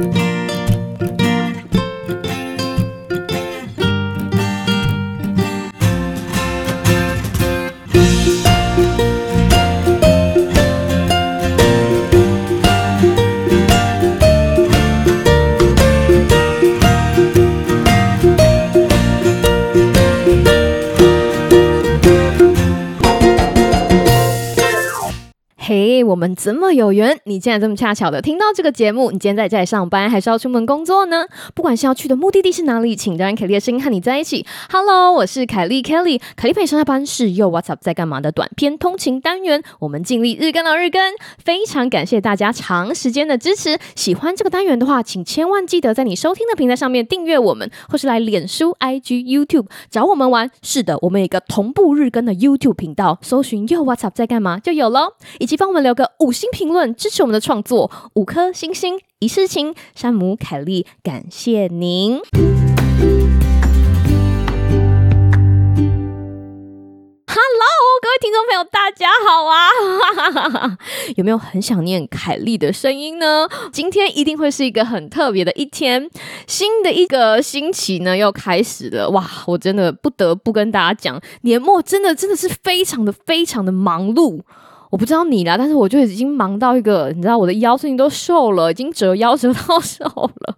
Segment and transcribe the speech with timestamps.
[0.00, 0.29] 我们
[26.42, 29.10] 这么有缘，你竟然这么恰巧的听到这个节目。
[29.10, 31.26] 你今天在家里上班，还是要出门工作呢？
[31.54, 34.46] 不管是要去的目的地是哪里，请让凯莉的声音和你在一起。
[34.72, 39.62] Hello，我是凯莉 Kelly，凯莉陪你上下班是又 What's up 在干嘛的短篇通勤单元。
[39.80, 41.12] 我们尽力日更到日更，
[41.44, 43.78] 非常感谢大家长时间的支持。
[43.94, 50.50] 喜欢这个单元的话，请千万记得在你收听的平台上面订阅我们，或是来脸书、IG、YouTube 找我们玩。
[50.62, 56.12] 是的，我们有一个同步日更的 YouTube 频道，搜寻又 What's up 在干嘛就有喽，以及帮我们留个。
[56.20, 59.74] 五五星评论支持我们的创作，五颗星星一世情。
[59.96, 62.20] 山姆凯莉，感谢您。
[67.26, 67.66] Hello，
[68.00, 70.78] 各位听众朋友，大家好啊！
[71.18, 73.48] 有没有很想念凯莉的声音呢？
[73.72, 76.08] 今天一定会是一个很特别的一天，
[76.46, 79.10] 新的一个星期呢又开始了。
[79.10, 84.42] 哇，我真的不得不跟大家讲，年末真的真的是非常的非常的忙碌。
[84.90, 90.56] 我不知道你啦，但是我就已经忙到一个，你知道我的腰最近都瘦了，已经折腰折到 瘦了。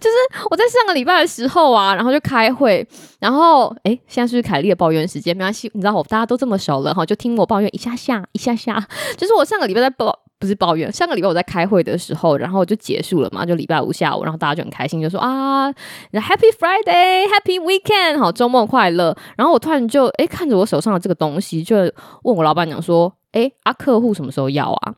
[0.00, 2.86] 就是我在上个礼拜的时候啊，然后就开会，
[3.18, 5.34] 然后诶，现在是凯莉的抱怨时间？
[5.34, 8.86] 没关系，你知道我大家都这么熟了哈，就听我抱怨一下下一下下。
[9.16, 15.72] 就是我上个礼拜在抱，不是抱怨，上个礼拜我在开会的时候，然后就结束了嘛，就礼拜五下午，然后大家就很开心，就说啊
[16.12, 19.16] ，Happy Friday，Happy Weekend，好，周末快乐。
[19.36, 21.76] 然后我突然就诶，看着我手上的这个东西，就
[22.22, 23.10] 问我老板娘说。
[23.32, 24.94] 哎，啊，客户什么时候要啊？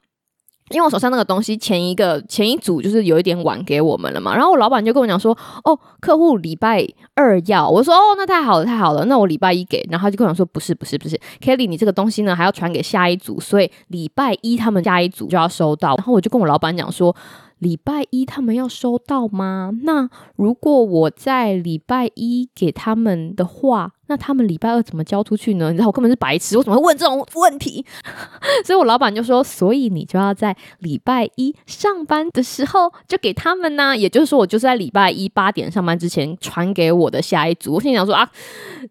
[0.71, 17.17] 因为我手上那个东西前一个前一组就是有一点晚给我们了嘛，然后我老板就跟我讲说，哦，客户礼拜二要，我说哦，那太好了，太好了，那我礼拜一给，然后他就跟我讲说，不是，不是，不是，Kelly，你这个东西呢还要传给下一组，所以礼拜一他们下一组就要收到，然后我就跟我老板讲说，
[17.59, 19.73] 礼拜一他们要收到吗？
[19.83, 23.95] 那如果我在礼拜一给他们的话。
[24.11, 25.71] 那他们礼拜二怎么交出去呢？
[25.71, 27.87] 你知道我根本是白痴，我怎么会问这种问题？
[28.67, 37.75] 所以我老板就说，所以你就要在礼拜一上班的时候就给他们呢、也就是说，我就是在礼拜一八点上班之前传给我的下一组。
[37.75, 38.29] 我心里想说啊，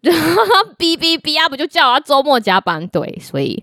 [0.78, 2.88] 哔哔哔啊，不就叫啊周末加班？
[2.88, 3.62] 对，所以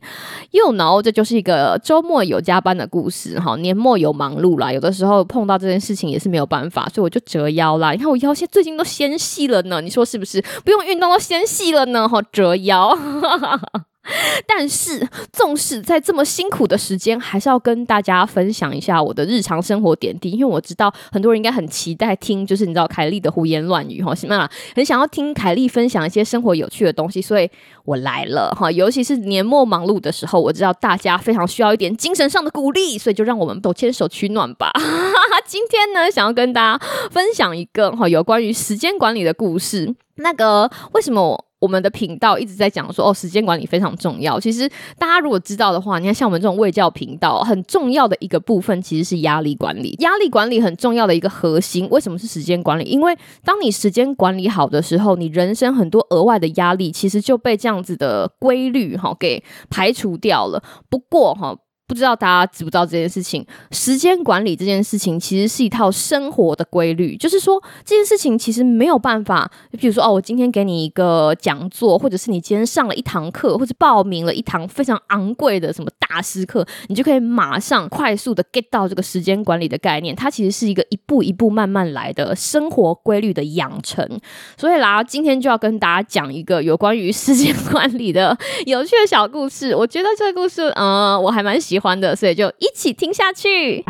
[0.52, 3.56] you know，这就是一个周末有加班的故事哈。
[3.56, 7.94] 年末有忙碌啦，有的时候碰到这件事情也是没有办法，所以我就折腰啦。
[7.94, 10.40] 你看我腰现在最近都纤细了呢，你说是不是？
[10.64, 11.47] 不用运动都纤。
[11.48, 12.96] 细了呢，好，折腰。
[14.46, 24.50] 但是，纵使在这么辛苦的时间，还是要跟大家分享一下我的日常生活点滴，因为我知道很多人应该很期待听，就是你知道凯莉的胡言乱语，哈，行吗？
[24.76, 27.50] 很想要听凯莉分享一些生活有趣的东西，所以
[27.86, 28.72] 我来了，哈。
[28.72, 34.72] 尤其是年末忙碌的时候，我知道大家非常需要一点精神上的鼓励，所以就让我们都牵手取暖吧。
[35.46, 39.96] 今天呢，想要跟大家分享一个哈有关于时间管理的故事。
[40.16, 41.68] 那个为什么我？
[41.68, 44.40] 们的频道一直在讲说，哦，时间管理非常重要。
[44.40, 49.94] 其实大家如果知道的话，你看像我们这种卫教频道，很重要的一个部分其实是压力管理。
[50.00, 52.86] 压力管理很重要的一个核心，为什么是时间管理？
[52.86, 53.14] 因为
[53.44, 60.64] 当你时间管理好的时候，你人生很多额外的压力其实就被这样子的规律哈给排除掉了。
[60.90, 61.58] 不过哈。
[61.88, 63.46] 不知道大家知不知道这件事情？
[63.72, 69.50] 时间管理这件事情其实是一套生活的规律，就是说这件事情其实没有办法。
[69.80, 80.14] 比如说哦，我今天给你一个讲座，或者是你今天上了一堂课，或者报名了一堂非常昂贵的什么大师课，你就可以马上快速的 get 到这个时间管理的概念。
[80.14, 84.06] 它其实是一个一步一步慢慢来的生活规律的养成。
[84.58, 89.74] 所以啦，今天就要跟大家讲一个有关于时间管理的有趣的小故事。
[89.74, 91.77] 我觉得这个故事，嗯、呃，我还蛮喜。
[91.80, 93.84] 欢的，所以就一起听下去。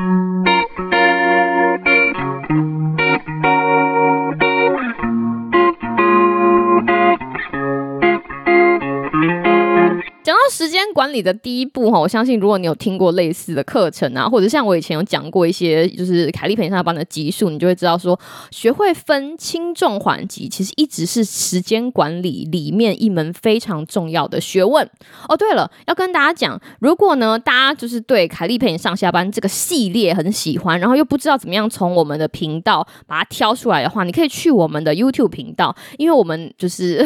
[10.49, 18.17] 时间管理的第一步哈，我相信如果你有听过类似的课程啊，或者像我以前有讲过一些，就是凯莉陪你上班的集数，你就会知道说，
[18.51, 24.89] 学会分轻重缓急，其实一直是时间管理里面一门非常重要的学问。
[25.27, 37.05] 哦，对了，要跟大家讲，如果呢，大家就是对凯莉陪你上下班这个系列很喜欢，然后又不知道怎么样从我们的频道把它挑出来的话，你可以去我们的 YouTube 频道，因为我们就是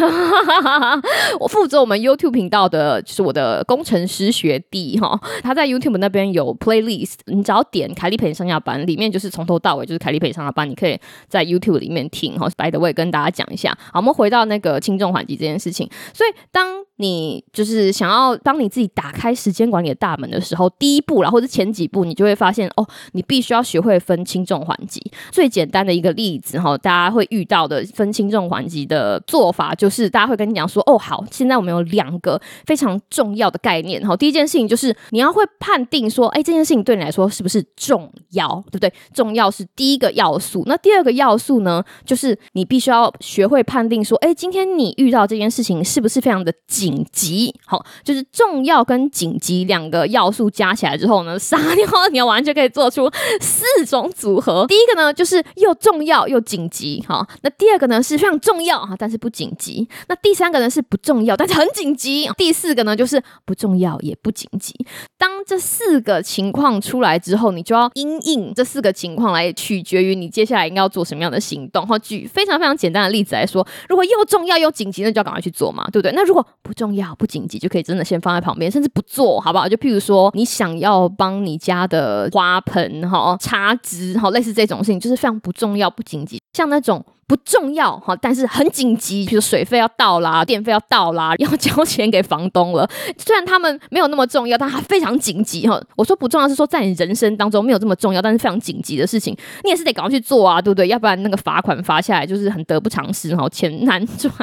[1.40, 3.02] 我负责我们 YouTube 频道的。
[3.02, 12.50] 就是我的工程师学弟哈，他在 YouTube 那边有 playlist，你只要点凯利培上下班，里面就是从头到尾就是凯利培上下班，你可以在 YouTube 里面听哈。
[12.58, 15.90] By the way，跟大家讲一下，好，我们回到那个轻重缓急这件事情。
[16.14, 25.02] 所以当你就是想要帮你自己打开时间管理的大门的时候，第一步啦，或者前几步，你就会发现哦，你必须要学会分轻重缓急。
[25.32, 34.16] 最简单的一个例子哈，大家会遇到的分轻重缓急的做法，就是大家会跟你讲说，哦，好，现在我们有两个非常重要的概念哈。
[34.16, 38.94] 第一件事情就是你要会判定说，哎，这件事情对你来说是不是重要，对不对？
[39.14, 40.64] 重要是第一个要素。
[40.68, 47.54] 那第二个要素呢，就是你必须要学会判定说，哎，今天你遇到这件事情是不是非常的紧紧急？
[47.66, 53.10] 好，就是重要跟紧急两个要素加起来之后呢， 撒尿牛丸就可以做出
[53.40, 54.66] 四种组合。
[54.68, 57.04] 第一个呢，就是又重要又紧急。
[57.08, 59.88] 好，那第二个呢是非常重要哈，但是不紧急。
[60.08, 62.30] 那第三个呢是不重要，但是很紧急。
[62.38, 64.74] 第四个呢就是不重要也不紧急。
[65.18, 71.86] 当这四个情况出来之后，你就要因应这四个情况来取决于你接下来应该要做什么样的行动。
[71.88, 76.12] 好，举非常非常简单的例子来说，如果又重要又紧急，那就要赶快去做嘛，对不对？
[76.14, 79.68] 那如果不重要不紧急，就可以真的先放在旁边，甚至不做，好不好？
[79.70, 87.06] 就譬如说，你想要帮你家的花盆哈插枝哈，类似这种事情，就是非常不重要不紧急，像那种。
[87.28, 92.86] 不重要哈，但是很紧急，比如水费要到啦，电费要到啦，要交钱给房东了。
[93.18, 95.82] 虽然他们没有那么重要，但他非常紧急哈。
[95.96, 99.34] 我说不重要是说在你人生当中没有这么重要，但是非常紧急的事情，
[99.64, 100.90] 你也是得赶快去做啊，对不对？
[100.90, 104.34] 要不然那个罚款罚下来就是很得不偿失哈，钱难赚。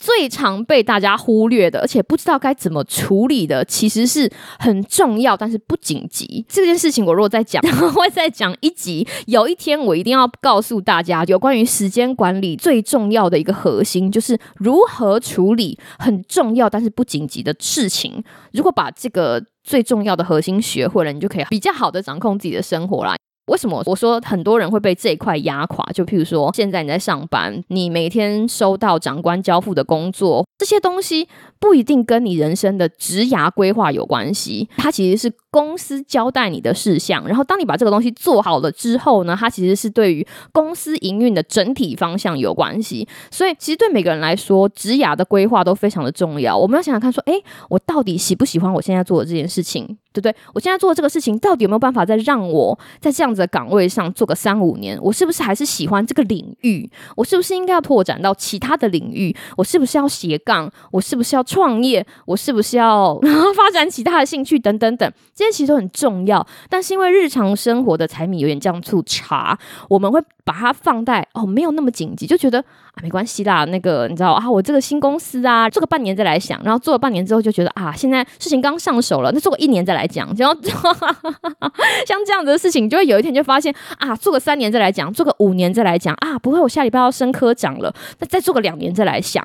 [0.00, 6.44] 最常被大家忽略的，而且不知道该怎么处理的，其实是很重要，但是不紧急。
[6.48, 9.06] 这件事情我如果再讲， 我会再讲一集。
[9.26, 18.24] 有一天我一定要告诉大家，有关于时间管理最重要的一个核心，就是如何处理很重要但是不紧急的事情。
[18.52, 23.14] 如果把这个最重要的核心学会了，你就可以比较好的掌控自己的生活啦。
[23.50, 25.84] 为什么我说很多人会被这一块压垮？
[25.92, 37.26] 就譬如说，现在你在上班，你每天收到长官交付的工作，这些东西不一定跟你人生的职涯规划有关系，它其实是公司交代你的事项。
[37.26, 43.06] 然后，当你把这个东西做好了之后呢，它其实是对于公司营运的整体方向有关系。
[43.30, 46.56] 所以，其实对每个人来说，职涯的规划都非常的重要。
[46.56, 49.98] 我们要想想看，说，诶，我到底喜不喜欢我现在做的这件事情？
[50.12, 50.34] 对不对？
[50.52, 54.98] 我现在做的这个事情，到底有没有办法再让我在这样子的岗位上做个三五年？
[55.00, 56.90] 我是不是还是喜欢这个领域？
[57.16, 59.34] 我是不是应该要拓展到其他的领域？
[59.56, 60.68] 我是不是要斜杠？
[60.90, 62.04] 我是不是要创业？
[62.26, 63.16] 我是不是要
[63.54, 64.58] 发展其他的兴趣？
[64.58, 66.46] 等等等，这些其实都很重要。
[66.68, 69.58] 但是因为日常生活的柴米油盐酱醋茶，
[69.88, 73.64] 我们会把它放在哦，没有那么紧急，就觉得啊，没关系啦。
[73.64, 80.06] 那个你知道啊，我这个新公司啊，做个半年再来想，然后做了半年之后就觉得啊，现在事情刚上手了，那做个一年再来。
[80.10, 80.54] 讲，然后
[82.04, 89.40] 像这样子的事情，就会有一天就发现啊，做个三年再来讲，做个五年再来讲啊，不会，我下礼拜要升科长了，那再做个两年再来想，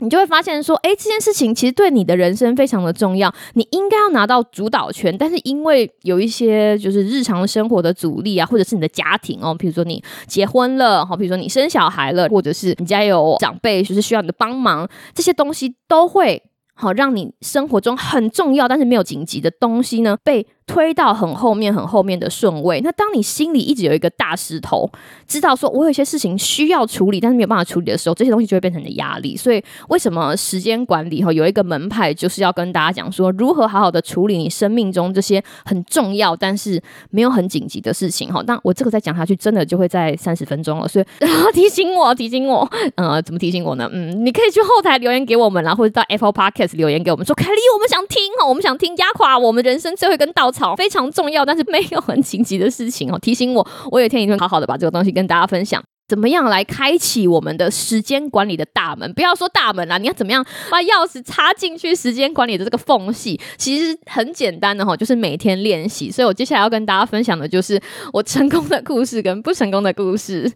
[0.00, 16.42] 你就会发现说，哎，这件事情其实对你的人生非常的重要，你应该要拿到主导权，但是因为有一些就是日常生活的阻力啊，或者是你的家庭哦，比如说你结婚了，好，比如说你生小孩了，或者是你家有长辈，就是需要你的帮忙，这些东西都会
[16.80, 22.80] 好让你生活中很重要，但是没有紧急的东西呢，被推到很后面、很后面的顺位。
[22.80, 24.88] 那当你心里一直有一个大石头，
[25.26, 29.36] 知道说我有一些事情需要处理，但是没有办法处理的时候，这些东西就会变成你的压力。
[29.36, 38.42] 所以，为什么时间管理哈有一个门派，就是要跟大家讲说，如何好好的处理你生命中这些很重要但是没有很紧急的事情哈。
[38.46, 40.86] 那我这个再讲下去，真的就会在三十分钟了。
[40.86, 41.04] 所以
[41.52, 43.90] 提醒我，提醒我，呃，怎么提醒我呢？
[43.92, 50.74] 嗯，你可以去后台留言给我们啦，或者到 Apple pocket 留言给我们说，凯莉，我们想听哦，我们想听压垮我们人生最后一根稻草。
[50.76, 53.18] 非常重要，但是没有很紧急的事情哦。
[53.18, 59.12] 提醒我，我有一天一定会好好的把这个东西跟大家分享，怎么样来开启我们的时间管理的大门？
[59.12, 63.40] 不要说大门啦，你要怎么样把钥匙插进去时间管理的这个缝隙？
[63.58, 66.10] 其实很简单的哈，就是每天练习。
[66.10, 67.80] 所以我接下来要跟大家分享的就是
[68.12, 70.50] 我成功的故事跟不成功的故事。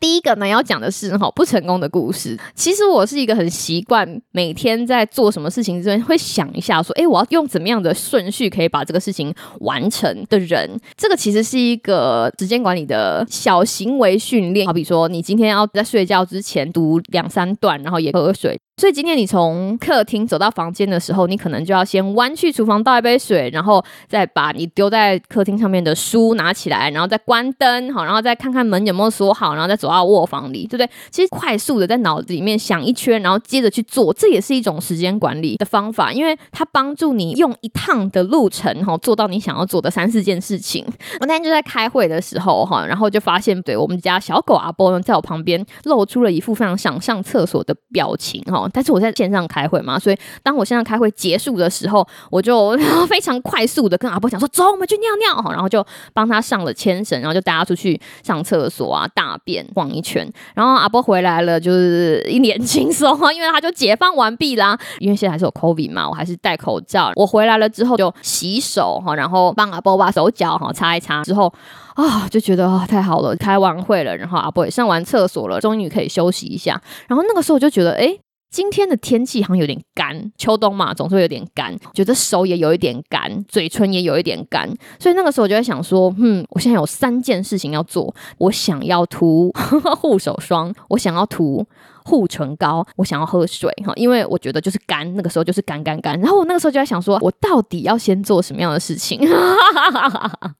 [0.00, 2.38] 第一个呢，要讲的是哈不成功的故事。
[2.54, 10.68] 其实我是一个很习惯每天在做什么事情之前会想一下说，哎，我要用怎么样的顺序可以把这个事情完成的人。
[10.96, 14.66] 这个其实是一个时间管理的小行为训练。
[14.66, 18.58] 好比说，你今天要在睡觉之前读两三段，然后也喝水。
[18.80, 30.88] 所以今天你从客厅走到房间的时候，你可能就要先弯去厨房倒一杯水，然后再把你丢在客厅上面的书拿起来，然后再关灯，好，然后再看看门有没有锁好，然后再走到卧房里，对不对？
[31.10, 40.82] 其实快速的在脑子里面想一圈，然后接着去做，这也是一种时间管理的方法，因为它帮助你用一趟的路程，哈，做到你想要做的三四件事情。
[41.20, 52.76] 我那天就在开会的时候，哈，然后就发现，对我们家小狗阿波呢，在我旁边露出了一副非常想上厕所的表情，哈，但是我在线上开会嘛，所以当我线上开会结束的时候，我就
[53.08, 60.30] 非常快速的跟阿波讲说：“走，我们去尿尿。”哈，然后就帮他上了牵绳，然后就带他出去上厕所啊，大便逛一圈。
[60.54, 64.78] 然后阿波回来了，就是一脸轻松啊，因为他就解放完毕啦。
[64.98, 67.12] 因为现在还是有 COVID 嘛，我还是戴口罩。
[67.14, 71.52] 我回来了之后就洗手哈，然后帮阿波把手脚哈擦一擦之后。
[71.96, 76.80] 啊、就觉得、哦，太好了，开完会了，然后阿波也上完厕所了，终于可以休息一下。
[77.08, 78.16] 然后那个时候我就觉得，哎，
[78.50, 84.68] 今天的天气好像有点干，秋冬嘛，总是会有点干，觉得手也有一点干，嘴唇也有一点干。
[84.98, 89.52] 所以那个时候我就在想说，嗯，我现在有三件事情要做，我想要涂
[90.00, 91.64] 护手霜，我想要涂
[92.04, 96.18] 护唇膏，我想要喝水哈，因为我觉得就是干，那个时候就是干干干。
[96.20, 99.20] 然后我那个时候就在想说，我到底要先做什么样的事情？
[99.30, 99.36] 哈
[99.72, 100.56] 哈哈哈哈哈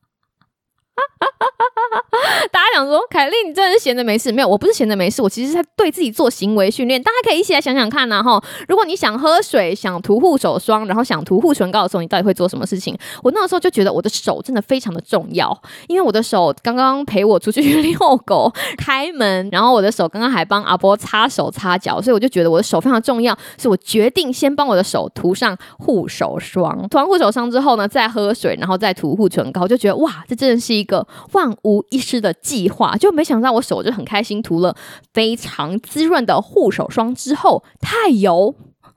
[2.50, 4.30] 大家想说，凯莉，你真的是闲着没事？
[4.32, 7.02] 没有，我不是闲着没事，我其实是在对自己做行为训练。
[7.02, 8.42] 大家可以一起来想想看呐，哈！
[8.68, 12.96] 如果你想喝水、想涂护手霜，然后想涂护唇膏的时候，你到底会做什么事情？
[13.22, 15.56] 我那个时候就觉得我的手真的非常的重要，
[15.88, 26.88] 因为我的手刚刚陪我出去遛狗、 开门，然后我的手刚刚还帮阿波擦手擦脚，所以我就觉得我的手非常重要，所以我决定先帮我的手涂上护手霜。
[26.88, 31.06] 涂完护手霜之后呢，再喝水，然后再涂护唇膏，就觉得哇，这真的是一个。
[31.32, 34.74] 万无一失吃的计划，就没想到我手就很开心涂了
[35.14, 38.52] 非常滋润的护手霜之后，太油，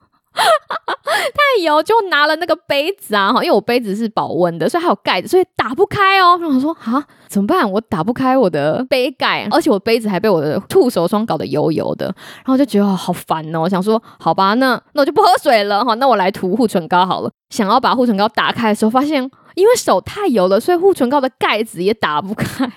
[0.34, 6.36] 太油，就拿了那个杯子啊，哈因为我杯子是保温的，所以还有盖子，所以打不开哦。
[6.40, 7.70] 然后我说啊，怎么办？
[7.70, 12.06] 我打不开我的杯盖，而且我杯子还被我的护手霜搞得油油的，
[12.38, 13.60] 然后就觉得好烦哦。
[13.60, 17.30] 我想说，好吧，那那我就不喝水了哈，那我来涂护唇膏好了。
[17.50, 19.30] 想要把护唇膏打开的时候，发现。
[19.54, 22.68] 因为手太油了，所以护唇膏的盖子也打不开。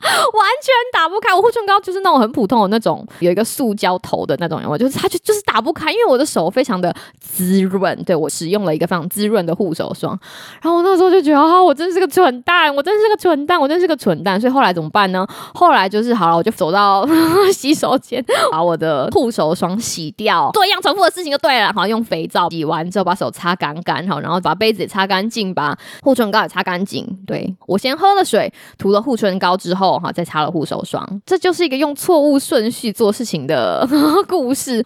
[0.02, 10.18] 完全打不开，我护唇膏就是那种很普通的那种，有一个塑胶头的那种，我就是它就就是打不开，因为我的手非常的滋润，对，我使用了一个非常滋润的护手霜，
[10.62, 15.26] 然后我那时候就觉得啊，我真是个蠢蛋，我真是个蠢蛋，我真是个蠢蛋，所以后来怎么办呢？
[15.54, 17.06] 后来就是好了，我就走到
[17.52, 29.89] 洗手间，把我的护手霜洗掉，做一样重复的事情就对了，好，用肥皂洗完之后把手擦干干，好，然后把杯子也擦干净，把护唇膏也擦干净，对，我先喝了水，涂了护唇膏之后。
[29.98, 33.86] 哈，再擦了护手霜，这就是一个用错误顺序做事情的
[34.28, 34.84] 故事。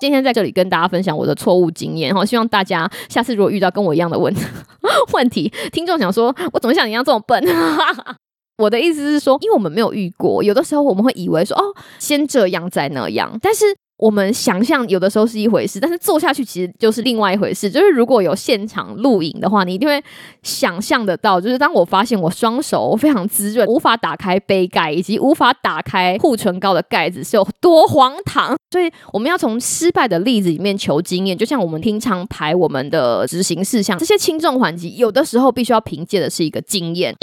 [0.00, 4.34] 今天在这里跟大家分享我的错误经验，哈，希望大家下次如果遇到跟我一样的问
[5.12, 7.40] 问题，听众想说，我怎么像你一样这么笨？
[8.58, 11.62] 我的意思是说，因为我们没有遇过，有的时候我们会以为说，哦，
[11.98, 13.66] 先这样再那样，但是。
[14.02, 17.70] 我们想象有的时候是一回事，但是做下去其实就是另外一回事。
[17.70, 20.02] 就是如果有现场录影的话，你一定会
[20.42, 28.56] 想象得到，就是当我发现我双手非常滋润，无法打开杯盖，以及无法打开护唇膏的盖子是有多荒唐。
[28.72, 37.14] 所以我们要从失败的例子里面求经验，就像我们平常排我们的执行事项，这些轻重缓急，有的时候必须要凭借的是一个经验。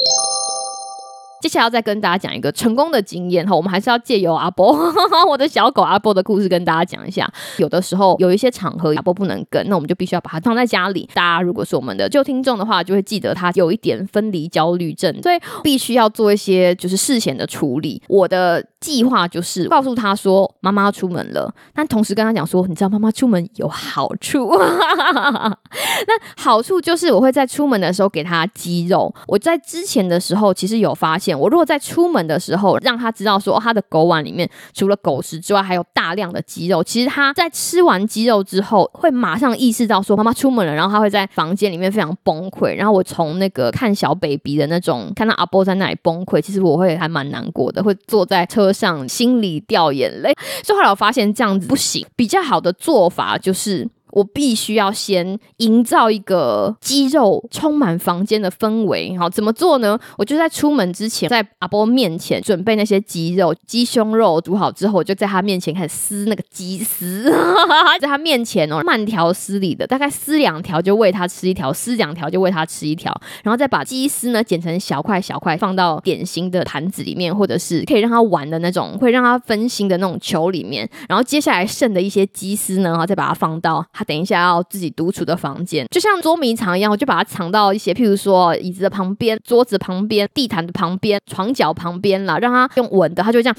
[1.41, 4.77] 接下来要再跟大家讲一个成功的经验哈，我们还是要借由阿波，
[5.29, 7.31] 我的小狗阿波的故事跟大家讲一下。
[7.57, 11.09] 有的时候有一些场合阿波不能跟，那我们就必须要把它放在家里。
[11.13, 18.01] 大家如果是我们的旧听众的话，就会记得他有一点分离焦虑症，所以必须要做一些就是事前的处理。
[18.09, 24.49] 我的计划就是告诉他说妈妈要出门了，但同时跟他讲说，你知道妈妈出门有好处，
[25.15, 29.13] 那好处就是我会在出门的时候给他鸡肉。
[29.25, 31.28] 我在之前的时候其实有发现。
[31.37, 36.83] 我如果在出门的时候让他知道说，他的狗碗里面除了狗食之外，还有大量的鸡肉。
[36.83, 42.75] 其实他在吃完鸡肉之后，会马上意识到说妈妈出门了，然后他会在房间里面非常崩溃。
[42.75, 50.33] 然后我从那个看小 baby 的那种看到阿波在那里崩溃，其实我会还蛮难过的，会坐在车上心里掉眼泪。
[50.63, 53.87] 所以后来我发现这样子不行，比较好的做法就是。
[54.11, 59.17] 我必须要先营造一个肌肉充满房间的氛围。
[59.17, 59.97] 好，怎么做呢？
[60.17, 67.31] 我就在出门之前，在阿波面前准备那些鸡肉、鸡胸肉煮好之后，我就在他面前开始撕那个鸡丝，
[67.99, 80.89] 在他面前哦，慢条斯理的，大概撕两条就喂他吃一条，撕两条就喂他吃一条，然后再把鸡丝呢剪成小块小块，放到点心的盘子里面，或者是可以让他玩的那种，会让他分心的那种球里面。
[81.07, 83.85] 然后接下来剩的一些鸡丝呢，然后再把它放到。
[83.99, 93.55] 他等一下要自己独处的房间，就像捉迷藏一样，我就把它藏到一些，譬如说椅子的旁边、桌子旁边、地毯的旁边、床脚旁边啦，让他用稳的，他就这样，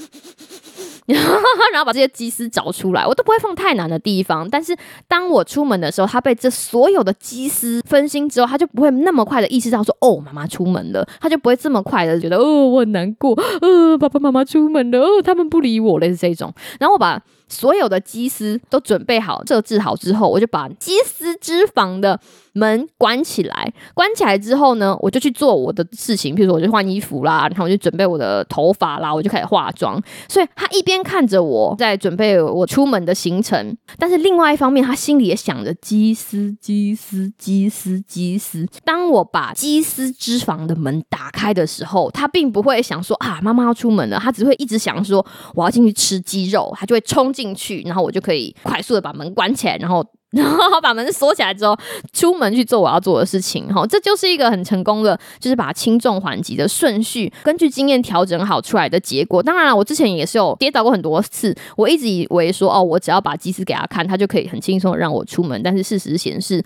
[1.73, 4.49] 然后把这些鸡丝找出来，我都不会放太难的地方。
[4.49, 4.75] 但是
[5.07, 16.53] 当我出门的时候，他被这所有的鸡丝分心之后，他就不会那么快的意识到说，哦，妈妈出门了，他就不会这么快的觉得，哦，我很难过，呃，爸爸妈妈出门了，哦，他们不理我，了。”是这种。
[16.79, 17.21] 然后我把。
[17.51, 22.17] 所有的鸡丝都准备好、设置好之后，我就把鸡丝脂肪的
[22.53, 23.73] 门关起来。
[23.93, 29.99] 关起来之后呢，我就去做我的事情，譬如说我就换衣服啦，然后我就准备我的头发啦，我就开始化妆。
[30.29, 38.67] 所以他一边看着我在准备我出门的行程，但是另外一方面，他心里也想着鸡丝、鸡丝、鸡丝、鸡丝。
[38.85, 47.31] 当我把鸡丝脂肪的门打开的时候，他并不会想说啊，妈妈要出门了，他只会一直想说我要进去吃鸡肉，他就会冲。
[47.31, 50.05] 进去，然后我就可以快速的把门关起来，然后
[50.37, 51.77] 然后把门锁起来之后，
[52.13, 53.67] 出门去做我要做的事情。
[53.67, 59.43] 哈，这就是一个很成功的，就是把轻重缓急的顺序根据经验调整好出来的结果。
[59.43, 65.61] 当然了，我之前也是有跌倒过很多次，我一直以为说哦，我只要把鸡丝给他看，他就可以很轻松的让我出门。
[65.61, 66.63] 但是事实显示，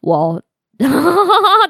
[0.00, 0.42] 我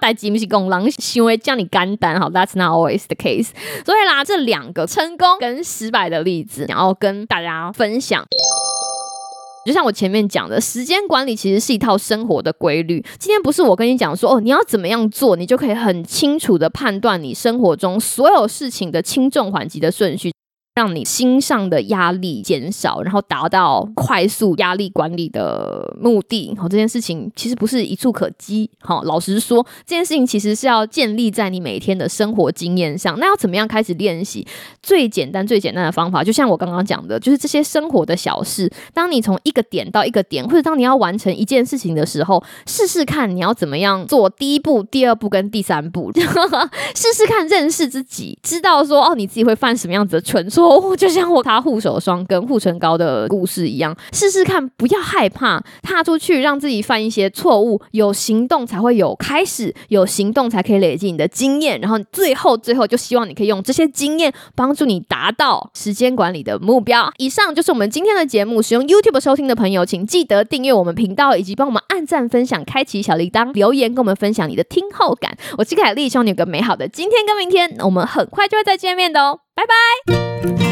[0.01, 2.21] 带吉米西公狼行为叫你肝胆。
[2.21, 3.49] 好，That's not always the case。
[3.85, 8.25] 所以啦，这两个成功跟失败的例子，然后跟大家分享。
[9.65, 13.05] 就像我前面讲的，时间管理其实是一套生活的规律。
[13.19, 20.33] 今天不是我跟你讲说，哦，你要怎么样做，你就可以很清楚的判断你生活中所有事情的轻重缓急的顺序。
[20.75, 26.57] 让你心上的压力减少，然后达到快速压力管理的目的。
[26.59, 28.71] 好，这件事情其实不是一蹴可几。
[28.81, 33.19] 好，老实说，这件事情其实是要建立在你每天的生活经验上。
[33.19, 34.47] 那要怎么样开始练习？
[34.83, 38.73] 最简单、最简单的方法，就像我刚刚讲的，就是这些生活的小事。
[38.95, 46.11] 当你从一个点到一个点，或者当你要完成一件事情的时候，试试看你要怎么样做第一步、第二步跟第三步。
[46.95, 50.62] 试试看认识自己，知道说哦，你自己会犯什么样子的蠢错。
[50.63, 67.13] 哦，就像我擦护手霜跟护唇膏的故事一样，试试看，不要害怕，踏出去，让自己犯一些错误，有行动才会有开始，有行动才可以累积你的经验，然后最后最后就希望你可以用这些经验帮助你达到时间管理的目标。
[67.19, 75.37] 以上就是我们今天的节目，使用 YouTube 收听的朋友，请记得订阅我们频道，以及帮我们按赞、分享、开启小铃铛、留言跟我们分享你的听后感。
[75.59, 80.72] 我是凯莉，希望你有个美好的今天跟明天，我们很快就会再见面的哦，拜拜。